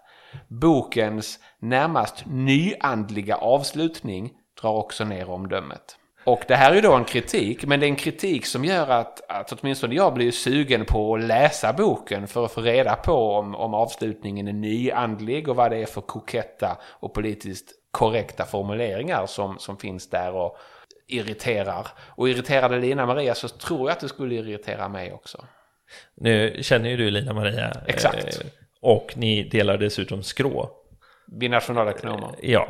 Bokens 0.49 1.39
närmast 1.59 2.25
nyandliga 2.27 3.37
avslutning 3.37 4.33
drar 4.63 4.73
också 4.73 5.05
ner 5.05 5.31
omdömet. 5.31 5.99
Och 6.25 6.45
det 6.49 6.57
här 6.57 6.71
är 6.71 6.75
ju 6.75 6.81
då 6.81 6.93
en 6.95 7.05
kritik, 7.05 7.67
men 7.67 7.81
det 7.81 7.87
är 7.87 7.89
en 7.89 7.97
kritik 7.97 8.47
som 8.47 8.65
gör 8.65 8.89
att, 8.89 9.31
att 9.31 9.53
åtminstone 9.53 9.95
jag 9.95 10.15
blir 10.15 10.31
sugen 10.31 10.85
på 10.85 11.15
att 11.15 11.25
läsa 11.25 11.73
boken 11.73 12.27
för 12.27 12.45
att 12.45 12.53
få 12.53 12.61
reda 12.61 12.97
på 12.97 13.33
om, 13.33 13.55
om 13.55 13.75
avslutningen 13.75 14.49
är 14.49 14.53
nyandlig 14.53 15.49
och 15.49 15.57
vad 15.57 15.71
det 15.71 15.77
är 15.77 15.87
för 15.87 16.01
koketta 16.01 16.79
och 16.85 17.15
politiskt 17.15 17.73
korrekta 17.91 18.45
formuleringar 18.45 19.27
som, 19.27 19.59
som 19.59 19.77
finns 19.77 20.11
där 20.11 20.33
och 20.35 20.57
irriterar. 21.07 21.87
Och 21.99 22.29
irriterade 22.29 22.79
Lina 22.79 23.07
Maria 23.07 23.35
så 23.35 23.49
tror 23.49 23.81
jag 23.81 23.91
att 23.91 24.01
det 24.01 24.09
skulle 24.09 24.35
irritera 24.35 24.89
mig 24.89 25.13
också. 25.13 25.45
Nu 26.15 26.59
känner 26.63 26.91
ju 26.91 26.97
du 26.97 27.11
Lina 27.11 27.33
Maria. 27.33 27.73
Exakt. 27.87 28.41
Eh, 28.41 28.47
och 28.81 29.13
ni 29.17 29.43
delar 29.43 29.79
dessutom 29.79 30.23
skrå 30.23 30.71
Binationalekonomer. 31.27 32.31
Ja, 32.43 32.69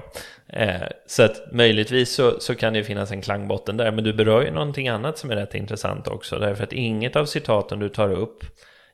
eh, 0.48 0.82
så 1.06 1.22
att 1.22 1.52
möjligtvis 1.52 2.14
så, 2.14 2.40
så 2.40 2.54
kan 2.54 2.72
det 2.72 2.84
finnas 2.84 3.10
en 3.10 3.22
klangbotten 3.22 3.76
där. 3.76 3.92
Men 3.92 4.04
du 4.04 4.12
berör 4.12 4.42
ju 4.42 4.50
någonting 4.50 4.88
annat 4.88 5.18
som 5.18 5.30
är 5.30 5.36
rätt 5.36 5.54
intressant 5.54 6.08
också. 6.08 6.38
Därför 6.38 6.64
att 6.64 6.72
inget 6.72 7.16
av 7.16 7.26
citaten 7.26 7.78
du 7.78 7.88
tar 7.88 8.12
upp 8.12 8.44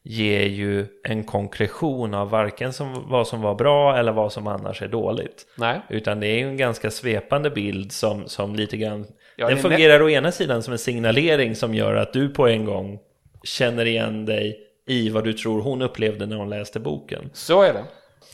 ger 0.02 0.46
ju 0.46 0.86
en 1.04 1.24
konkretion 1.24 2.14
av 2.14 2.30
varken 2.30 2.72
som, 2.72 3.08
vad 3.08 3.28
som 3.28 3.40
var 3.40 3.54
bra 3.54 3.96
eller 3.96 4.12
vad 4.12 4.32
som 4.32 4.46
annars 4.46 4.82
är 4.82 4.88
dåligt. 4.88 5.46
Nej. 5.56 5.80
Utan 5.88 6.20
det 6.20 6.26
är 6.26 6.38
ju 6.38 6.48
en 6.48 6.56
ganska 6.56 6.90
svepande 6.90 7.50
bild 7.50 7.92
som, 7.92 8.28
som 8.28 8.56
lite 8.56 8.76
grann... 8.76 9.06
Ja, 9.36 9.48
den 9.48 9.58
fungerar 9.58 10.02
å 10.02 10.10
ena 10.10 10.32
sidan 10.32 10.62
som 10.62 10.72
en 10.72 10.78
signalering 10.78 11.56
som 11.56 11.74
gör 11.74 11.94
att 11.94 12.12
du 12.12 12.28
på 12.28 12.48
en 12.48 12.64
gång 12.64 12.98
känner 13.42 13.86
igen 13.86 14.26
dig 14.26 14.58
i 14.86 15.08
vad 15.08 15.24
du 15.24 15.32
tror 15.32 15.62
hon 15.62 15.82
upplevde 15.82 16.26
när 16.26 16.36
hon 16.36 16.50
läste 16.50 16.80
boken. 16.80 17.30
Så 17.32 17.62
är 17.62 17.72
det. 17.72 17.84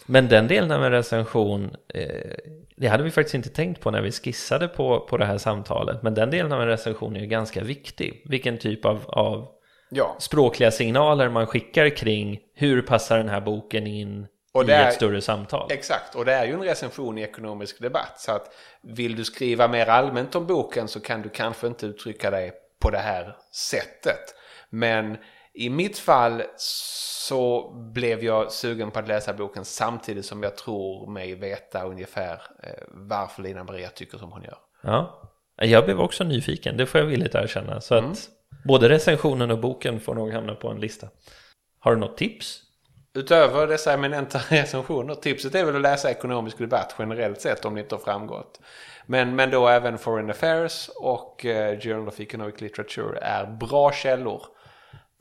Men 0.06 0.28
den 0.28 0.48
delen 0.48 0.70
av 0.72 0.84
en 0.84 0.90
recension, 0.92 1.76
eh, 1.94 2.30
det 2.76 2.86
hade 2.88 3.02
vi 3.02 3.10
faktiskt 3.10 3.34
inte 3.34 3.48
tänkt 3.48 3.80
på 3.80 3.90
när 3.90 4.02
vi 4.02 4.12
skissade 4.12 4.68
på, 4.68 5.00
på 5.00 5.16
det 5.16 5.24
här 5.24 5.38
samtalet. 5.38 6.02
Men 6.02 6.14
den 6.14 6.30
delen 6.30 6.52
av 6.52 6.62
en 6.62 6.68
recension 6.68 7.16
är 7.16 7.20
ju 7.20 7.26
ganska 7.26 7.60
viktig. 7.62 8.22
Vilken 8.24 8.58
typ 8.58 8.84
av, 8.84 9.00
av 9.06 9.48
Ja, 9.90 10.16
språkliga 10.18 10.70
signaler 10.70 11.28
man 11.28 11.46
skickar 11.46 11.88
kring 11.96 12.38
hur 12.54 12.82
passar 12.82 13.18
den 13.18 13.28
här 13.28 13.40
boken 13.40 13.86
in 13.86 14.26
Och 14.52 14.68
i 14.68 14.72
är- 14.72 14.88
ett 14.88 14.94
större 14.94 15.20
samtal. 15.20 15.68
exakt. 15.72 16.14
Och 16.14 16.24
det 16.24 16.32
är 16.32 16.46
ju 16.46 16.52
en 16.52 16.62
recension 16.62 17.18
i 17.18 17.22
ekonomisk 17.22 17.80
debatt. 17.82 18.14
Så 18.20 18.32
att 18.32 18.54
vill 18.82 19.16
du 19.16 19.24
skriva 19.24 19.68
mer 19.68 19.86
allmänt 19.86 20.34
om 20.34 20.46
boken 20.46 20.88
så 20.88 21.00
kan 21.00 21.22
du 21.22 21.28
kanske 21.28 21.66
inte 21.66 21.86
uttrycka 21.86 22.30
dig 22.30 22.52
på 22.82 22.90
det 22.90 22.98
här 22.98 23.36
sättet. 23.52 24.34
Men 24.70 25.16
i 25.56 25.70
mitt 25.70 25.98
fall 25.98 26.42
så 26.56 27.70
blev 27.94 28.24
jag 28.24 28.52
sugen 28.52 28.90
på 28.90 28.98
att 28.98 29.08
läsa 29.08 29.32
boken 29.32 29.64
samtidigt 29.64 30.26
som 30.26 30.42
jag 30.42 30.56
tror 30.56 31.10
mig 31.10 31.34
veta 31.34 31.84
ungefär 31.84 32.42
eh, 32.62 32.70
varför 32.88 33.42
Lina 33.42 33.64
Maria 33.64 33.88
tycker 33.88 34.18
som 34.18 34.32
hon 34.32 34.42
gör. 34.42 34.58
Ja, 34.82 35.30
jag 35.56 35.84
blev 35.84 36.00
också 36.00 36.24
nyfiken, 36.24 36.76
det 36.76 36.86
får 36.86 37.00
jag 37.00 37.06
villigt 37.06 37.34
erkänna. 37.34 37.80
Så 37.80 37.94
att 37.94 38.28
både 38.64 38.88
recensionen 38.88 39.50
och 39.50 39.58
boken 39.58 40.00
får 40.00 40.14
nog 40.14 40.32
hamna 40.32 40.54
på 40.54 40.68
en 40.68 40.80
lista. 40.80 41.08
Har 41.78 41.94
du 41.94 42.00
något 42.00 42.16
tips? 42.16 42.62
Utöver 43.14 43.66
dessa 43.66 43.92
eminenta 43.92 44.38
recensioner, 44.48 45.14
tipset 45.14 45.54
är 45.54 45.64
väl 45.64 45.76
att 45.76 45.82
läsa 45.82 46.10
ekonomisk 46.10 46.58
debatt 46.58 46.94
generellt 46.98 47.40
sett 47.40 47.64
om 47.64 47.74
det 47.74 47.80
inte 47.80 47.94
har 47.94 48.02
framgått. 48.02 48.60
Men, 49.06 49.36
men 49.36 49.50
då 49.50 49.68
även 49.68 49.98
Foreign 49.98 50.30
Affairs 50.30 50.90
och 50.96 51.44
eh, 51.44 51.80
Journal 51.80 52.08
of 52.08 52.20
Economic 52.20 52.60
Literature 52.60 53.18
är 53.18 53.46
bra 53.46 53.92
källor 53.92 54.42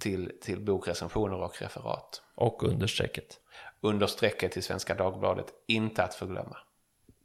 till, 0.01 0.31
till 0.41 0.59
bokrecensioner 0.65 1.37
och 1.37 1.61
referat. 1.61 2.21
Och 2.35 2.63
understrecket. 2.63 3.39
Under 3.81 4.07
strecket 4.07 4.51
till 4.51 4.63
Svenska 4.63 4.95
Dagbladet, 4.95 5.45
inte 5.67 6.03
att 6.03 6.15
förglömma. 6.15 6.57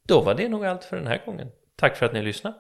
Då 0.02 0.20
var 0.20 0.34
det 0.34 0.48
nog 0.48 0.66
allt 0.66 0.84
för 0.84 0.96
den 0.96 1.06
här 1.06 1.22
gången. 1.26 1.48
Tack 1.76 1.96
för 1.96 2.06
att 2.06 2.12
ni 2.12 2.22
lyssnade. 2.22 2.56